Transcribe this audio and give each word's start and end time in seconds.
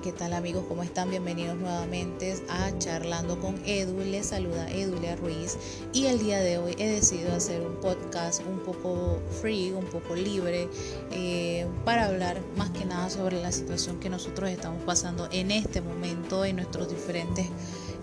¿qué 0.00 0.12
tal 0.12 0.32
amigos? 0.32 0.64
¿Cómo 0.68 0.82
están? 0.82 1.10
Bienvenidos 1.10 1.56
nuevamente 1.56 2.34
a 2.48 2.76
Charlando 2.78 3.38
con 3.38 3.60
Edu. 3.66 3.98
Les 3.98 4.26
saluda 4.26 4.70
Edulia 4.70 5.16
Ruiz 5.16 5.58
y 5.92 6.06
el 6.06 6.18
día 6.18 6.38
de 6.38 6.56
hoy 6.56 6.74
he 6.78 6.88
decidido 6.88 7.34
hacer 7.34 7.60
un 7.60 7.76
podcast 7.76 8.40
un 8.46 8.60
poco 8.60 9.20
free, 9.42 9.72
un 9.72 9.84
poco 9.84 10.14
libre, 10.14 10.68
eh, 11.10 11.66
para 11.84 12.06
hablar 12.06 12.40
más 12.56 12.70
que 12.70 12.86
nada 12.86 13.10
sobre 13.10 13.42
la 13.42 13.52
situación 13.52 14.00
que 14.00 14.08
nosotros 14.08 14.48
estamos 14.48 14.82
pasando 14.84 15.28
en 15.30 15.50
este 15.50 15.82
momento 15.82 16.46
en 16.46 16.56
nuestros 16.56 16.88
diferentes 16.88 17.48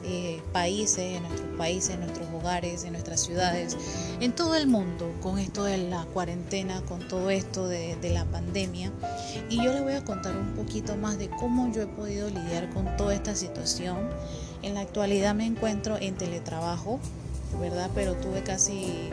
eh, 0.04 0.42
países, 0.54 1.00
en 1.18 1.24
nuestros 1.24 1.58
países, 1.58 1.96
en 1.96 2.02
nuestros 2.02 2.29
hogares, 2.40 2.84
en 2.84 2.94
nuestras 2.94 3.22
ciudades, 3.22 3.78
en 4.20 4.34
todo 4.34 4.56
el 4.56 4.68
mundo, 4.68 5.14
con 5.22 5.38
esto 5.40 5.64
de 5.64 5.78
la 5.78 6.06
cuarentena, 6.06 6.82
con 6.82 7.08
todo 7.08 7.30
esto 7.30 7.68
de, 7.68 7.96
de 7.98 8.10
la 8.10 8.26
pandemia. 8.26 8.92
Y 9.50 9.58
yo 9.58 9.72
les 9.72 9.84
voy 9.84 9.94
a 9.94 10.04
contar 10.04 10.36
un 10.36 10.54
poquito 10.54 10.96
más 10.96 11.18
de 11.18 11.30
cómo 11.30 11.72
yo 11.72 11.84
he 11.84 11.88
podido 11.88 12.30
lidiar 12.30 12.70
con 12.72 12.98
toda 12.98 13.14
esta 13.14 13.36
situación. 13.36 13.98
En 14.62 14.74
la 14.74 14.82
actualidad 14.82 15.36
me 15.36 15.46
encuentro 15.46 15.98
en 16.00 16.16
teletrabajo, 16.16 17.00
¿verdad? 17.60 17.90
Pero 17.96 18.16
tuve 18.16 18.44
casi 18.44 19.10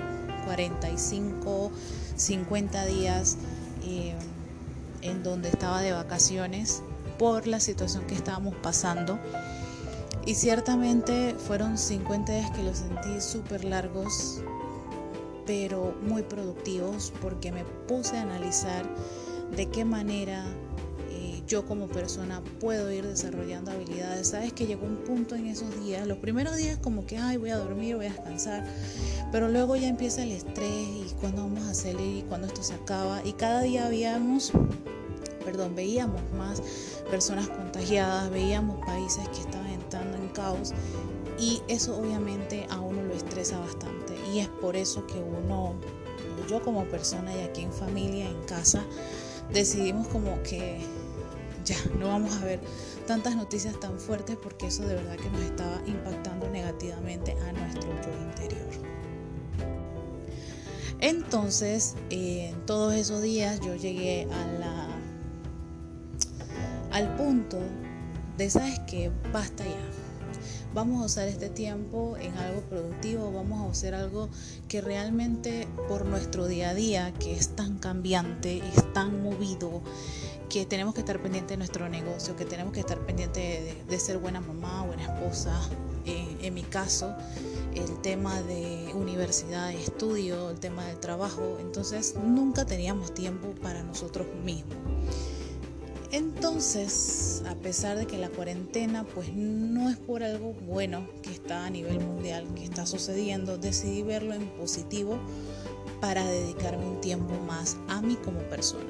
45, 0.47 1.71
50 2.17 2.87
días 2.87 3.37
eh, 3.85 4.15
en 5.03 5.23
donde 5.23 5.49
estaba 5.49 5.81
de 5.83 5.93
vacaciones 5.93 6.83
por 7.19 7.47
la 7.47 7.61
situación 7.61 8.07
que 8.07 8.15
estábamos 8.15 8.55
pasando. 8.57 9.19
Y 10.27 10.35
ciertamente 10.35 11.37
fueron 11.39 11.79
50 11.79 12.33
días 12.33 12.51
que 12.51 12.65
los 12.65 12.79
sentí 12.79 13.21
súper 13.21 13.65
largos, 13.65 14.43
pero 15.47 15.95
muy 16.03 16.23
productivos 16.23 17.13
porque 17.23 17.53
me 17.53 17.65
puse 17.87 18.17
a 18.17 18.23
analizar 18.23 18.85
de 19.57 19.67
qué 19.67 19.85
manera 19.85 20.45
eh, 21.11 21.45
yo 21.47 21.65
como 21.65 21.87
persona 21.87 22.43
puedo 22.59 22.91
ir 22.91 23.07
desarrollando 23.07 23.71
habilidades. 23.71 24.27
Sabes 24.31 24.53
que 24.53 24.67
llegó 24.67 24.85
un 24.85 24.97
punto 24.97 25.37
en 25.37 25.47
esos 25.47 25.81
días, 25.85 26.05
los 26.09 26.19
primeros 26.19 26.57
días 26.57 26.77
como 26.79 27.07
que, 27.07 27.19
ay, 27.19 27.37
voy 27.37 27.51
a 27.51 27.59
dormir, 27.59 27.95
voy 27.95 28.07
a 28.07 28.11
descansar, 28.11 28.67
pero 29.31 29.49
luego 29.49 29.77
ya 29.77 29.87
empieza 29.87 30.25
el 30.25 30.33
estrés 30.33 30.69
y 30.69 31.15
cuándo 31.21 31.43
vamos 31.43 31.65
a 31.69 31.75
salir 31.75 32.17
y 32.17 32.23
cuándo 32.23 32.49
esto 32.49 32.65
se 32.65 32.75
acaba. 32.75 33.25
Y 33.25 33.35
cada 33.35 33.63
día 33.63 33.87
habíamos 33.87 34.51
perdón, 35.47 35.77
veíamos 35.77 36.21
más 36.37 36.61
personas 37.09 37.49
contagiadas, 37.49 38.29
veíamos 38.31 38.85
países 38.85 39.29
que 39.29 39.41
estaban 39.41 39.66
caos 40.37 40.73
y 41.39 41.63
eso 41.69 41.97
obviamente 41.99 42.67
a 42.71 42.81
uno 42.81 43.03
lo 43.03 43.15
estresa 43.15 43.59
bastante 43.59 44.15
y 44.33 44.41
es 44.41 44.49
por 44.49 44.77
eso 44.77 45.07
que 45.07 45.19
uno, 45.19 45.75
yo 46.49 46.63
como 46.63 46.85
persona 46.85 47.35
y 47.35 47.41
aquí 47.41 47.63
en 47.63 47.73
familia, 47.73 48.29
en 48.29 48.43
casa, 48.45 48.85
decidimos 49.53 50.09
como 50.09 50.43
que 50.43 50.81
ya 51.65 51.77
no 51.99 52.09
vamos 52.09 52.37
a 52.37 52.45
ver 52.45 52.61
tantas 53.07 53.37
noticias 53.37 53.79
tan 53.81 53.99
fuertes 53.99 54.37
porque 54.37 54.67
eso 54.67 54.87
de 54.87 54.95
verdad 54.95 55.17
que 55.17 55.31
nos 55.31 55.43
estaba 55.43 55.81
impactando 55.87 56.49
negativamente 56.49 57.33
a 57.33 57.53
nuestro 57.53 57.89
yo 57.91 58.23
interior. 58.23 58.67
Entonces, 61.01 61.95
en 62.11 62.55
todos 62.65 62.95
esos 62.95 63.21
días 63.21 63.61
yo 63.61 63.75
llegué 63.75 64.27
a 64.33 64.47
la 64.59 64.89
al 66.93 67.15
punto 67.17 67.59
de, 68.39 68.49
¿sabes 68.49 68.79
que 68.81 69.11
Basta 69.31 69.65
ya. 69.65 70.06
Vamos 70.75 71.03
a 71.03 71.07
usar 71.07 71.29
este 71.29 71.49
tiempo 71.49 72.17
en 72.21 72.37
algo 72.39 72.61
productivo, 72.63 73.33
vamos 73.33 73.67
a 73.67 73.71
hacer 73.71 73.95
algo 73.95 74.29
que 74.69 74.81
realmente 74.81 75.67
por 75.89 76.05
nuestro 76.05 76.47
día 76.47 76.71
a 76.71 76.75
día, 76.75 77.13
que 77.19 77.35
es 77.35 77.57
tan 77.57 77.79
cambiante, 77.79 78.59
es 78.59 78.93
tan 78.93 79.23
movido, 79.23 79.83
que 80.49 80.67
tenemos 80.67 80.95
que 80.95 81.01
estar 81.01 81.21
pendiente 81.21 81.55
de 81.55 81.59
nuestro 81.59 81.89
negocio, 81.89 82.37
que 82.37 82.45
tenemos 82.45 82.73
que 82.73 82.81
estar 82.81 82.99
pendiente 83.05 83.83
de, 83.89 83.99
ser 83.99 84.19
buena 84.19 84.41
mamá, 84.41 84.85
buena 84.85 85.03
esposa. 85.03 85.61
Eh, 86.05 86.37
en 86.43 86.55
mi 86.55 86.63
caso, 86.63 87.15
el 87.75 88.01
tema 88.01 88.41
de 88.43 88.93
universidad, 88.95 89.73
estudio, 89.73 90.51
el 90.51 90.61
tema 90.61 90.85
del 90.87 90.99
trabajo, 91.01 91.59
entonces 91.61 92.15
nunca 92.23 92.65
teníamos 92.65 93.13
tiempo 93.13 93.49
para 93.61 93.83
nosotros 93.83 94.27
mismos. 94.45 94.77
Entonces, 96.17 97.43
a 97.47 97.55
pesar 97.57 97.99
de 97.99 98.07
que 98.07 98.17
la 98.17 98.31
cuarentena 98.31 99.05
pues 99.05 99.35
no 99.35 99.91
es 99.91 99.99
por 99.99 100.23
algo 100.23 100.55
bueno 100.67 101.07
que 101.21 101.31
está 101.31 101.67
a 101.67 101.69
nivel 101.69 102.01
mundial, 102.01 102.47
que 102.55 102.65
está 102.65 102.87
sucediendo, 102.87 103.59
decidí 103.59 104.03
verlo 104.03 104.33
en 104.33 104.49
positivo 104.57 105.19
para 106.01 106.25
dedicarme 106.25 106.87
un 106.87 107.03
tiempo 107.03 107.35
más 107.47 107.77
a 107.89 108.01
mí 108.01 108.17
como 108.25 108.39
persona. 108.49 108.89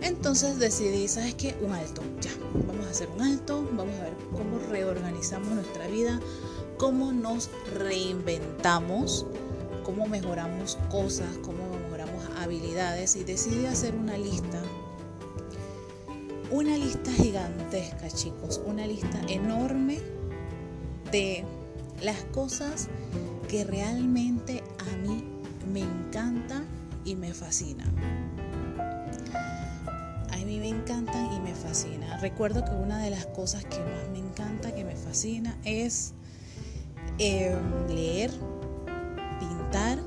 Entonces 0.00 0.60
decidí, 0.60 1.08
¿sabes 1.08 1.34
qué? 1.34 1.56
Un 1.60 1.72
alto, 1.72 2.02
ya, 2.20 2.30
vamos 2.68 2.86
a 2.86 2.90
hacer 2.90 3.08
un 3.16 3.22
alto, 3.22 3.68
vamos 3.72 3.98
a 3.98 4.04
ver 4.04 4.14
cómo 4.30 4.60
reorganizamos 4.70 5.48
nuestra 5.48 5.88
vida, 5.88 6.20
cómo 6.78 7.10
nos 7.12 7.50
reinventamos, 7.74 9.26
cómo 9.82 10.06
mejoramos 10.06 10.78
cosas, 10.88 11.36
cómo 11.42 11.65
y 12.52 13.24
decidí 13.24 13.66
hacer 13.66 13.96
una 13.96 14.16
lista. 14.16 14.62
Una 16.52 16.76
lista 16.76 17.10
gigantesca, 17.10 18.08
chicos, 18.08 18.60
una 18.64 18.86
lista 18.86 19.20
enorme 19.28 19.98
de 21.10 21.44
las 22.02 22.22
cosas 22.26 22.88
que 23.48 23.64
realmente 23.64 24.62
a 24.78 24.96
mí 24.96 25.24
me 25.72 25.80
encantan 25.80 26.66
y 27.04 27.16
me 27.16 27.34
fascinan. 27.34 27.92
A 30.30 30.36
mí 30.36 30.60
me 30.60 30.68
encantan 30.68 31.32
y 31.32 31.40
me 31.40 31.52
fascinan. 31.52 32.20
Recuerdo 32.20 32.64
que 32.64 32.70
una 32.70 33.00
de 33.02 33.10
las 33.10 33.26
cosas 33.26 33.64
que 33.64 33.80
más 33.80 34.08
me 34.12 34.18
encanta, 34.18 34.72
que 34.72 34.84
me 34.84 34.94
fascina, 34.94 35.58
es 35.64 36.12
em, 37.18 37.88
leer, 37.88 38.30
pintar, 39.40 39.98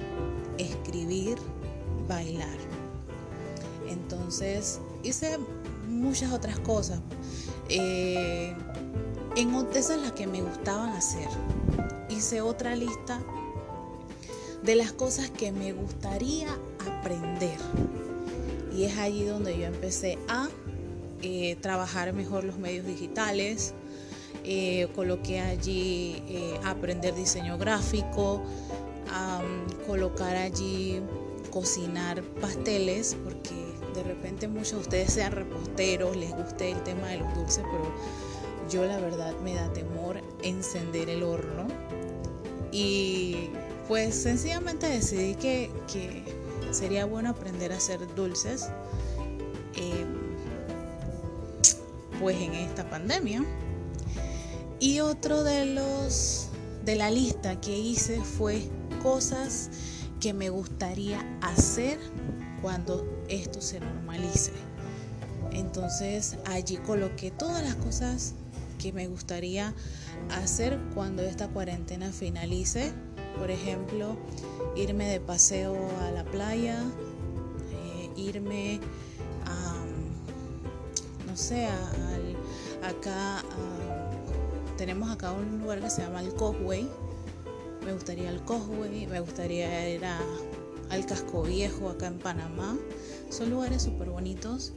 escribir, 0.57 1.37
bailar. 2.09 2.57
Entonces 3.87 4.81
hice 5.03 5.37
muchas 5.87 6.33
otras 6.33 6.59
cosas. 6.59 6.99
Eh, 7.69 8.53
en 9.37 9.55
esas 9.73 10.01
las 10.01 10.11
que 10.11 10.27
me 10.27 10.41
gustaban 10.41 10.89
hacer. 10.89 11.27
Hice 12.09 12.41
otra 12.41 12.75
lista 12.75 13.21
de 14.63 14.75
las 14.75 14.91
cosas 14.91 15.29
que 15.29 15.51
me 15.53 15.71
gustaría 15.71 16.49
aprender. 16.97 17.57
Y 18.75 18.83
es 18.83 18.97
allí 18.97 19.23
donde 19.23 19.57
yo 19.57 19.65
empecé 19.65 20.17
a 20.27 20.49
eh, 21.21 21.55
trabajar 21.61 22.11
mejor 22.13 22.43
los 22.43 22.57
medios 22.57 22.85
digitales. 22.85 23.73
Eh, 24.43 24.87
coloqué 24.95 25.41
allí 25.41 26.23
aprender 26.65 27.13
diseño 27.13 27.57
gráfico, 27.57 28.41
colocar 29.85 30.35
allí 30.35 31.01
cocinar 31.49 32.21
pasteles, 32.41 33.15
porque 33.23 33.55
de 33.93 34.03
repente 34.03 34.47
muchos 34.47 34.73
de 34.73 34.79
ustedes 34.79 35.13
sean 35.13 35.31
reposteros, 35.31 36.15
les 36.15 36.35
guste 36.35 36.71
el 36.71 36.83
tema 36.83 37.07
de 37.07 37.17
los 37.17 37.33
dulces, 37.35 37.63
pero 37.71 37.93
yo 38.69 38.85
la 38.85 38.99
verdad 38.99 39.33
me 39.43 39.55
da 39.55 39.71
temor 39.73 40.21
encender 40.43 41.09
el 41.09 41.23
horno. 41.23 41.67
Y 42.71 43.49
pues 43.87 44.13
sencillamente 44.13 44.87
decidí 44.87 45.35
que, 45.35 45.71
sería 46.71 47.05
bueno 47.05 47.29
aprender 47.29 47.73
a 47.73 47.77
hacer 47.77 47.99
dulces. 48.15 48.69
Eh, 49.75 50.05
pues 52.19 52.37
en 52.39 52.53
esta 52.53 52.89
pandemia. 52.89 53.43
Y 54.79 54.99
otro 54.99 55.43
de 55.43 55.65
los 55.65 56.47
de 56.85 56.95
la 56.95 57.11
lista 57.11 57.59
que 57.59 57.77
hice 57.77 58.21
fue 58.21 58.61
cosas 59.01 59.69
que 60.19 60.33
me 60.33 60.49
gustaría 60.49 61.19
hacer 61.41 61.99
cuando 62.61 63.23
esto 63.29 63.61
se 63.61 63.79
normalice. 63.79 64.51
Entonces 65.51 66.37
allí 66.45 66.77
coloqué 66.77 67.31
todas 67.31 67.63
las 67.63 67.75
cosas 67.75 68.33
que 68.77 68.91
me 68.93 69.07
gustaría 69.07 69.73
hacer 70.29 70.79
cuando 70.93 71.21
esta 71.21 71.47
cuarentena 71.47 72.11
finalice. 72.11 72.93
Por 73.37 73.51
ejemplo, 73.51 74.17
irme 74.75 75.07
de 75.07 75.19
paseo 75.19 75.75
a 76.01 76.11
la 76.11 76.23
playa, 76.25 76.83
eh, 77.71 78.09
irme 78.17 78.79
a, 79.45 79.75
no 81.25 81.37
sé, 81.37 81.69
acá, 82.83 83.43
tenemos 84.77 85.09
acá 85.09 85.31
un 85.31 85.59
lugar 85.59 85.79
que 85.79 85.89
se 85.89 86.01
llama 86.01 86.21
el 86.21 86.33
Cosway 86.33 86.89
me 87.85 87.93
gustaría 87.93 88.29
el 88.29 88.41
Cosway, 88.43 89.07
me 89.07 89.19
gustaría 89.19 89.89
ir 89.89 90.01
al 90.05 91.05
Casco 91.05 91.43
Viejo 91.43 91.89
acá 91.89 92.07
en 92.07 92.19
Panamá. 92.19 92.77
Son 93.29 93.49
lugares 93.49 93.83
súper 93.83 94.09
bonitos 94.09 94.73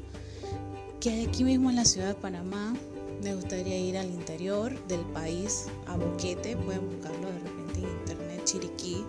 que 1.00 1.26
aquí 1.26 1.44
mismo 1.44 1.70
en 1.70 1.76
la 1.76 1.84
ciudad 1.84 2.08
de 2.08 2.14
Panamá. 2.14 2.74
Me 3.22 3.34
gustaría 3.34 3.78
ir 3.78 3.96
al 3.96 4.10
interior 4.10 4.74
del 4.86 5.00
país, 5.00 5.66
a 5.86 5.96
Boquete, 5.96 6.56
pueden 6.56 6.88
buscarlo 6.88 7.28
de 7.28 7.38
repente 7.38 7.78
en 7.78 7.88
internet, 7.88 8.44
Chiriquí. 8.44 9.04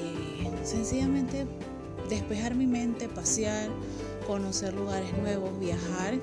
Eh, 0.00 0.50
sencillamente 0.64 1.46
despejar 2.08 2.54
mi 2.54 2.66
mente, 2.66 3.08
pasear, 3.08 3.70
conocer 4.26 4.74
lugares 4.74 5.16
nuevos, 5.18 5.58
viajar. 5.60 6.18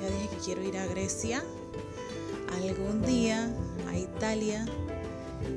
Ya 0.00 0.06
dije 0.06 0.28
que 0.30 0.36
quiero 0.44 0.62
ir 0.62 0.76
a 0.78 0.86
Grecia 0.86 1.42
algún 2.64 3.02
día, 3.02 3.54
a 3.88 3.96
Italia, 3.96 4.66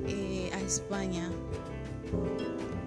eh, 0.07 0.28
a 0.28 0.28
España 0.69 1.29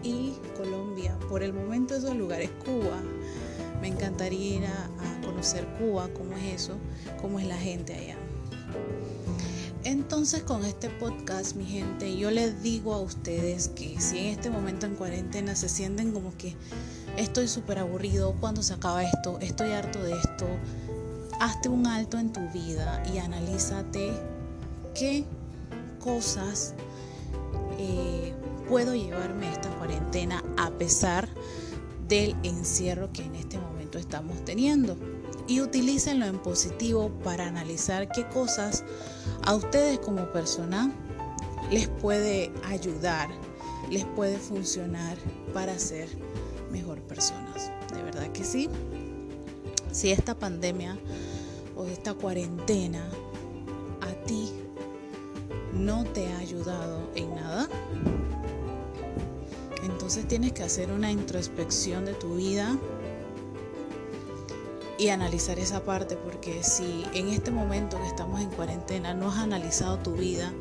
y 0.04 0.34
Colombia. 0.56 1.18
Por 1.28 1.42
el 1.42 1.52
momento 1.52 1.96
esos 1.96 2.16
lugares, 2.16 2.50
Cuba. 2.64 3.02
Me 3.80 3.88
encantaría 3.88 4.56
ir 4.58 4.66
a, 4.66 4.84
a 4.84 5.20
conocer 5.26 5.66
Cuba, 5.78 6.08
cómo 6.14 6.36
es 6.36 6.62
eso, 6.62 6.74
cómo 7.20 7.40
es 7.40 7.46
la 7.46 7.56
gente 7.56 7.92
allá. 7.92 8.16
Entonces 9.82 10.44
con 10.44 10.64
este 10.64 10.88
podcast, 10.88 11.56
mi 11.56 11.64
gente, 11.64 12.16
yo 12.16 12.30
les 12.30 12.62
digo 12.62 12.94
a 12.94 13.00
ustedes 13.00 13.66
que 13.68 14.00
si 14.00 14.18
en 14.18 14.26
este 14.26 14.48
momento 14.48 14.86
en 14.86 14.94
cuarentena 14.94 15.56
se 15.56 15.68
sienten 15.68 16.12
como 16.12 16.36
que 16.36 16.54
estoy 17.16 17.48
súper 17.48 17.80
aburrido, 17.80 18.36
cuando 18.38 18.62
se 18.62 18.74
acaba 18.74 19.02
esto? 19.02 19.38
Estoy 19.40 19.72
harto 19.72 20.00
de 20.00 20.12
esto. 20.12 20.46
Hazte 21.40 21.68
un 21.68 21.88
alto 21.88 22.20
en 22.20 22.32
tu 22.32 22.48
vida 22.50 23.02
y 23.12 23.18
analízate 23.18 24.12
qué 24.94 25.24
cosas 25.98 26.74
eh, 27.78 28.34
puedo 28.68 28.94
llevarme 28.94 29.50
esta 29.50 29.70
cuarentena 29.76 30.42
a 30.56 30.70
pesar 30.70 31.28
del 32.08 32.36
encierro 32.42 33.12
que 33.12 33.22
en 33.22 33.34
este 33.34 33.58
momento 33.58 33.98
estamos 33.98 34.44
teniendo 34.44 34.96
y 35.46 35.60
utilícenlo 35.60 36.26
en 36.26 36.38
positivo 36.38 37.10
para 37.24 37.46
analizar 37.46 38.08
qué 38.12 38.26
cosas 38.28 38.84
a 39.44 39.54
ustedes 39.54 39.98
como 39.98 40.30
persona 40.30 40.92
les 41.70 41.88
puede 41.88 42.52
ayudar, 42.64 43.30
les 43.90 44.04
puede 44.04 44.38
funcionar 44.38 45.16
para 45.54 45.78
ser 45.78 46.08
mejor 46.70 47.00
personas. 47.02 47.70
De 47.94 48.02
verdad 48.02 48.30
que 48.32 48.44
sí. 48.44 48.68
Si 49.90 50.10
esta 50.10 50.34
pandemia 50.34 50.98
o 51.76 51.86
esta 51.86 52.14
cuarentena 52.14 53.08
a 54.00 54.12
ti 54.24 54.50
no 55.72 56.04
te 56.04 56.32
ha 56.32 56.38
ayudado 56.38 57.10
en 57.14 57.34
nada, 57.34 57.68
entonces 59.84 60.26
tienes 60.28 60.52
que 60.52 60.62
hacer 60.62 60.90
una 60.90 61.10
introspección 61.10 62.04
de 62.04 62.14
tu 62.14 62.36
vida, 62.36 62.76
y 65.02 65.08
analizar 65.08 65.58
esa 65.58 65.82
parte, 65.82 66.16
porque 66.16 66.62
si 66.62 67.04
en 67.12 67.28
este 67.28 67.50
momento 67.50 67.98
que 67.98 68.06
estamos 68.06 68.40
en 68.40 68.50
cuarentena 68.50 69.14
no 69.14 69.30
has 69.32 69.38
analizado 69.38 69.98
tu 69.98 70.12
vida 70.12 70.52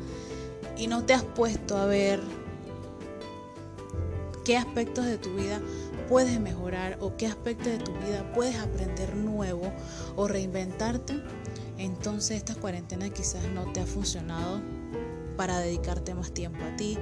y 0.76 0.88
no 0.88 1.04
te 1.04 1.14
has 1.14 1.22
puesto 1.22 1.76
a 1.76 1.86
ver 1.86 2.20
qué 4.44 4.56
aspectos 4.56 5.06
de 5.06 5.16
tu 5.16 5.32
vida 5.34 5.60
puedes 6.08 6.40
mejorar 6.40 6.98
o 7.00 7.16
qué 7.16 7.28
aspectos 7.28 7.66
de 7.66 7.78
tu 7.78 7.92
vida 7.92 8.32
puedes 8.34 8.56
aprender 8.58 9.14
nuevo 9.14 9.72
o 10.16 10.26
reinventarte, 10.26 11.22
entonces 11.78 12.38
esta 12.38 12.56
cuarentena 12.56 13.10
quizás 13.10 13.44
no 13.54 13.70
te 13.72 13.78
ha 13.78 13.86
funcionado 13.86 14.60
para 15.36 15.58
dedicarte 15.58 16.14
más 16.14 16.32
tiempo 16.32 16.58
a 16.64 16.76
ti, 16.76 16.98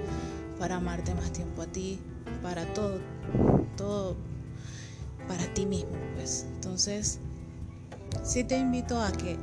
para 0.59 0.77
amarte 0.77 1.15
más 1.15 1.33
tiempo 1.33 1.63
a 1.63 1.67
ti, 1.67 1.99
para 2.43 2.65
todo, 2.75 2.99
todo 3.77 4.17
para 5.29 5.53
ti 5.55 5.67
mismo, 5.67 5.93
pues. 6.17 6.47
Entonces, 6.55 7.19
sí 8.23 8.45
te 8.45 8.59
invito 8.59 9.01
a 9.01 9.13
que 9.13 9.39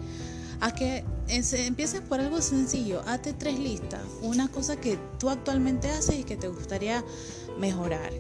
a 0.60 0.74
que 0.74 1.04
empieces 1.30 2.02
por 2.02 2.20
algo 2.20 2.42
sencillo, 2.42 3.02
hazte 3.06 3.34
tres 3.34 3.60
listas, 3.60 4.02
una 4.22 4.48
cosa 4.48 4.76
que 4.76 4.98
tú 5.20 5.30
actualmente 5.30 5.90
haces 5.90 6.20
y 6.20 6.24
que 6.24 6.36
te 6.36 6.48
gustaría 6.48 7.04
mejorar. 7.60 8.12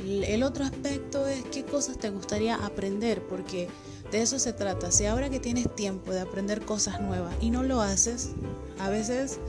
El 0.00 0.42
otro 0.42 0.64
aspecto 0.64 1.26
es 1.26 1.44
qué 1.44 1.64
cosas 1.64 1.98
te 1.98 2.10
gustaría 2.10 2.56
aprender, 2.56 3.22
porque 3.26 3.68
de 4.14 4.22
eso 4.22 4.38
se 4.38 4.52
trata. 4.52 4.92
Si 4.92 5.06
ahora 5.06 5.28
que 5.28 5.40
tienes 5.40 5.74
tiempo 5.74 6.12
de 6.12 6.20
aprender 6.20 6.64
cosas 6.64 7.00
nuevas 7.00 7.34
y 7.40 7.50
no 7.50 7.64
lo 7.64 7.80
haces, 7.80 8.30
a 8.78 8.88
veces 8.88 9.40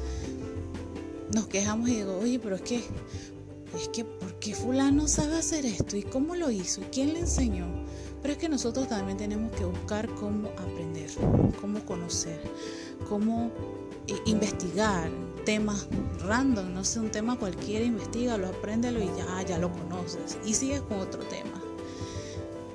nos 1.32 1.46
quejamos 1.46 1.88
y 1.90 1.98
digo, 1.98 2.18
oye, 2.18 2.40
pero 2.40 2.56
es 2.56 2.64
que, 2.64 2.78
es 2.78 3.88
que, 3.94 4.04
¿por 4.06 4.40
qué 4.40 4.56
fulano 4.56 5.08
sabe 5.08 5.38
hacer 5.38 5.68
esto? 5.68 5.96
¿Y 5.98 6.02
cómo 6.02 6.36
lo 6.36 6.50
hizo? 6.50 6.82
¿Y 6.82 6.86
quién 6.86 7.14
le 7.14 7.20
enseñó? 7.20 7.68
Pero 8.24 8.34
es 8.34 8.40
que 8.40 8.50
nosotros 8.50 8.88
también 8.88 9.20
tenemos 9.20 9.52
que 9.52 9.66
buscar 9.66 10.10
cómo 10.16 10.50
aprender, 10.58 11.12
cómo 11.62 11.86
conocer, 11.86 12.42
cómo 13.08 13.52
eh, 14.08 14.16
investigar 14.26 15.12
temas 15.46 15.88
random, 16.22 16.74
no 16.74 16.84
sé, 16.84 17.02
un 17.02 17.12
tema 17.12 17.38
cualquiera, 17.38 17.86
investigalo, 17.86 18.48
apréndelo 18.48 19.00
y 19.00 19.12
ya, 19.16 19.44
ya 19.44 19.60
lo 19.60 19.72
conoces. 19.72 20.40
Y 20.44 20.56
sigues 20.56 20.82
con 20.82 21.02
otro 21.02 21.22
tema. 21.26 21.65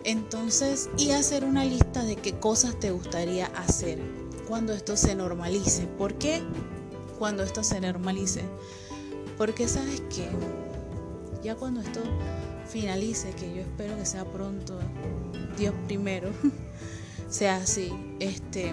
Entonces, 0.04 0.88
y 0.96 1.10
hacer 1.10 1.44
una 1.44 1.64
lista 1.64 2.04
de 2.04 2.16
qué 2.16 2.38
cosas 2.38 2.78
te 2.80 2.90
gustaría 2.90 3.46
hacer 3.46 4.00
cuando 4.48 4.72
esto 4.72 4.96
se 4.96 5.14
normalice. 5.14 5.86
¿Por 5.86 6.14
qué? 6.14 6.42
Cuando 7.18 7.42
esto 7.42 7.62
se 7.62 7.80
normalice. 7.80 8.42
Porque 9.36 9.68
sabes 9.68 10.00
que 10.14 10.28
ya 11.42 11.54
cuando 11.54 11.80
esto 11.80 12.00
finalice, 12.68 13.30
que 13.32 13.54
yo 13.54 13.60
espero 13.62 13.96
que 13.96 14.06
sea 14.06 14.24
pronto, 14.24 14.78
Dios 15.58 15.74
primero, 15.86 16.30
sea 17.30 17.56
así. 17.56 17.92
Este, 18.20 18.72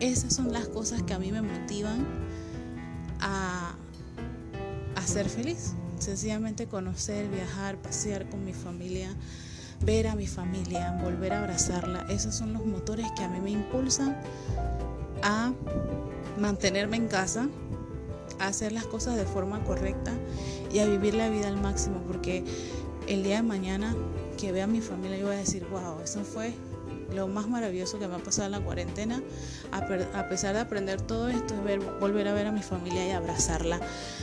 esas 0.00 0.34
son 0.34 0.52
las 0.52 0.68
cosas 0.68 1.02
que 1.02 1.14
a 1.14 1.18
mí 1.18 1.30
me 1.30 1.42
motivan 1.42 2.06
a, 3.20 3.74
a 4.94 5.06
ser 5.06 5.28
feliz. 5.28 5.74
Sencillamente 5.98 6.66
conocer, 6.66 7.28
viajar, 7.28 7.76
pasear 7.80 8.28
con 8.28 8.44
mi 8.44 8.52
familia, 8.52 9.14
ver 9.84 10.08
a 10.08 10.14
mi 10.14 10.26
familia, 10.26 10.98
volver 11.02 11.32
a 11.32 11.40
abrazarla. 11.40 12.06
Esos 12.08 12.34
son 12.34 12.52
los 12.52 12.64
motores 12.64 13.06
que 13.16 13.22
a 13.22 13.28
mí 13.28 13.40
me 13.40 13.50
impulsan 13.50 14.16
a 15.22 15.52
mantenerme 16.38 16.96
en 16.96 17.08
casa, 17.08 17.48
a 18.38 18.46
hacer 18.48 18.72
las 18.72 18.84
cosas 18.86 19.16
de 19.16 19.24
forma 19.24 19.62
correcta 19.64 20.12
y 20.72 20.78
a 20.80 20.86
vivir 20.86 21.14
la 21.14 21.28
vida 21.28 21.48
al 21.48 21.60
máximo, 21.60 22.02
porque 22.06 22.44
el 23.06 23.22
día 23.22 23.36
de 23.36 23.42
mañana 23.42 23.94
que 24.38 24.52
vea 24.52 24.64
a 24.64 24.66
mi 24.66 24.80
familia, 24.80 25.18
yo 25.18 25.26
voy 25.26 25.36
a 25.36 25.38
decir, 25.38 25.66
wow, 25.70 26.00
eso 26.02 26.24
fue 26.24 26.54
lo 27.14 27.28
más 27.28 27.48
maravilloso 27.48 27.98
que 27.98 28.08
me 28.08 28.16
ha 28.16 28.18
pasado 28.18 28.46
en 28.46 28.52
la 28.52 28.60
cuarentena, 28.60 29.22
a, 29.70 30.28
pesar 30.28 30.54
de 30.54 30.60
aprender 30.60 31.00
todo 31.00 31.28
esto, 31.28 31.54
es 31.54 31.62
ver, 31.62 31.78
volver 32.00 32.26
a 32.28 32.34
ver 32.34 32.46
a 32.46 32.52
mi 32.52 32.62
familia 32.62 33.06
y 33.06 33.10
abrazarla 33.10 33.80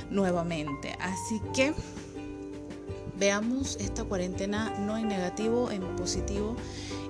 nuevamente. 0.09 0.95
Así 0.99 1.41
que 1.53 1.73
veamos 3.21 3.77
esta 3.79 4.03
cuarentena 4.03 4.73
no 4.79 4.97
en 4.97 5.07
negativo, 5.07 5.69
en 5.69 5.83
positivo 5.95 6.55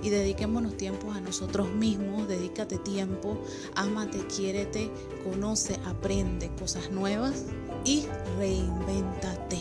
y 0.03 0.09
dediquémonos 0.09 0.75
tiempos 0.75 1.15
a 1.15 1.21
nosotros 1.21 1.69
mismos, 1.69 2.27
dedícate 2.27 2.77
tiempo, 2.77 3.37
ámate, 3.75 4.27
quiérete, 4.27 4.91
conoce, 5.23 5.79
aprende 5.85 6.51
cosas 6.59 6.91
nuevas 6.91 7.45
y 7.85 8.07
reinvéntate 8.37 9.59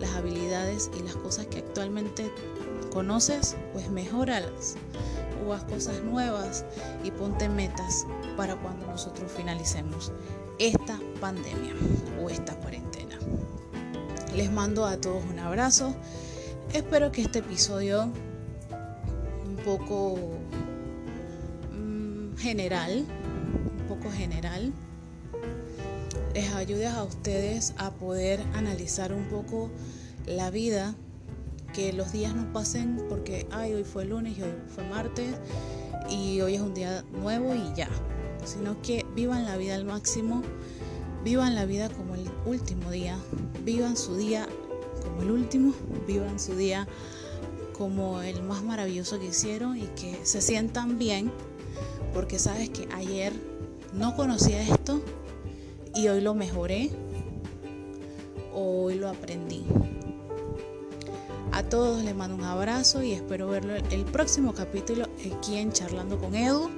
las 0.00 0.12
habilidades 0.12 0.90
y 0.98 1.02
las 1.02 1.16
cosas 1.16 1.44
que 1.48 1.58
actualmente 1.58 2.32
conoces, 2.90 3.54
pues 3.74 3.90
mejóralas 3.90 4.76
o 5.46 5.52
haz 5.52 5.64
cosas 5.64 6.02
nuevas 6.02 6.64
y 7.04 7.10
ponte 7.10 7.50
metas 7.50 8.06
para 8.38 8.56
cuando 8.56 8.86
nosotros 8.86 9.30
finalicemos 9.30 10.12
esta 10.58 10.98
pandemia 11.20 11.74
o 12.24 12.30
esta 12.30 12.56
cuarentena. 12.56 13.18
Les 14.36 14.50
mando 14.50 14.86
a 14.86 14.96
todos 14.96 15.22
un 15.30 15.38
abrazo. 15.38 15.94
Espero 16.72 17.12
que 17.12 17.20
este 17.20 17.40
episodio 17.40 18.10
un 19.46 19.56
poco 19.62 20.16
mm, 21.70 22.36
general, 22.38 23.04
un 23.78 23.86
poco 23.88 24.10
general, 24.10 24.72
les 26.34 26.50
ayude 26.54 26.86
a 26.86 27.02
ustedes 27.04 27.74
a 27.76 27.90
poder 27.90 28.40
analizar 28.54 29.12
un 29.12 29.24
poco 29.24 29.70
la 30.26 30.50
vida, 30.50 30.94
que 31.74 31.92
los 31.92 32.12
días 32.12 32.34
no 32.34 32.50
pasen 32.54 33.02
porque, 33.10 33.46
ay, 33.50 33.74
hoy 33.74 33.84
fue 33.84 34.06
lunes 34.06 34.38
y 34.38 34.42
hoy 34.42 34.54
fue 34.74 34.84
martes 34.84 35.34
y 36.08 36.40
hoy 36.40 36.54
es 36.54 36.62
un 36.62 36.72
día 36.72 37.04
nuevo 37.12 37.54
y 37.54 37.74
ya, 37.76 37.88
sino 38.44 38.80
que 38.80 39.04
vivan 39.14 39.44
la 39.44 39.58
vida 39.58 39.74
al 39.74 39.84
máximo, 39.84 40.42
vivan 41.24 41.54
la 41.54 41.64
vida 41.64 41.88
como 41.88 42.14
el 42.14 42.28
último 42.46 42.90
día, 42.90 43.18
vivan 43.64 43.96
su 43.96 44.16
día 44.16 44.48
como 45.02 45.22
el 45.22 45.30
último, 45.30 45.74
vivan 46.06 46.38
su 46.38 46.54
día 46.56 46.86
como 47.76 48.22
el 48.22 48.42
más 48.42 48.62
maravilloso 48.62 49.18
que 49.18 49.26
hicieron 49.26 49.76
y 49.76 49.86
que 49.88 50.18
se 50.24 50.40
sientan 50.40 50.98
bien 50.98 51.32
porque 52.12 52.38
sabes 52.38 52.70
que 52.70 52.88
ayer 52.94 53.32
no 53.92 54.14
conocía 54.16 54.62
esto 54.62 55.00
y 55.94 56.08
hoy 56.08 56.20
lo 56.20 56.34
mejoré, 56.34 56.90
hoy 58.54 58.94
lo 58.94 59.08
aprendí. 59.08 59.64
A 61.52 61.62
todos 61.64 62.02
les 62.02 62.14
mando 62.14 62.34
un 62.34 62.44
abrazo 62.44 63.02
y 63.02 63.12
espero 63.12 63.48
verlo 63.48 63.74
el 63.74 64.04
próximo 64.06 64.54
capítulo 64.54 65.04
aquí 65.36 65.58
en 65.58 65.70
Charlando 65.70 66.18
con 66.18 66.34
Edu. 66.34 66.70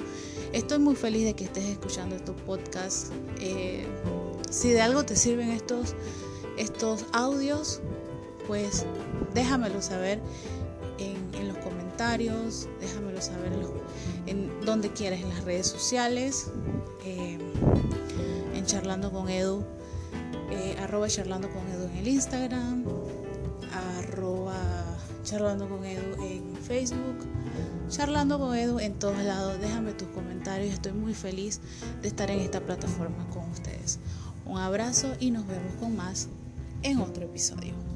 Estoy 0.53 0.79
muy 0.81 0.97
feliz 0.97 1.25
de 1.25 1.35
que 1.35 1.45
estés 1.45 1.65
escuchando 1.65 2.17
estos 2.17 2.35
podcasts. 2.43 3.13
Eh, 3.41 3.87
si 4.55 4.71
de 4.71 4.81
algo 4.81 5.05
te 5.05 5.17
sirven 5.17 5.51
estos, 5.51 5.97
estos 6.57 7.07
audios, 7.13 7.81
pues 8.47 8.87
déjamelo 9.35 9.83
saber 9.83 10.21
en, 10.99 11.25
comentarios, 11.65 12.69
déjamelo 12.81 13.21
saber 13.21 13.53
en, 14.27 14.61
donde 14.65 14.91
quieras, 14.91 15.21
en 15.21 15.29
las 15.31 15.45
redes 15.45 15.67
sociales, 15.67 16.51
eh, 17.05 17.39
en 18.55 18.67
Charlando 18.67 19.11
con 19.11 19.29
Edu, 19.29 19.65
eh, 20.51 20.77
arroba 20.81 21.09
Charlando 21.09 21.49
con 21.51 21.67
Edu 21.69 21.85
en 21.87 21.97
el 21.97 22.09
Instagram, 22.09 22.85
arroba 23.99 24.61
Charlando 25.25 25.69
con 25.69 25.85
Edu 25.85 26.23
en 26.23 26.55
Facebook, 26.57 27.27
Charlando 27.89 28.39
con 28.39 28.55
Edu 28.57 28.79
en 28.79 28.95
todos 28.99 29.19
lados. 29.19 29.61
Déjame 29.61 29.93
tus 29.95 30.09
comentarios, 30.09 30.75
estoy 30.75 30.93
muy 30.93 31.15
feliz 31.15 31.61
de 32.03 32.09
estar 32.09 32.31
en 32.31 32.41
esta 32.41 32.61
plataforma 32.61 33.27
con 33.31 33.49
ustedes. 33.51 33.99
Un 34.47 34.59
abrazo 34.59 35.15
y 35.21 35.31
nos 35.31 35.47
vemos 35.47 35.73
con 35.81 35.97
más 35.97 36.29
en 36.83 36.99
otro 36.99 37.25
episodio. 37.25 37.94